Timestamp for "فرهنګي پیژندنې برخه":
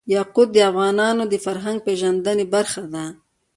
1.45-2.83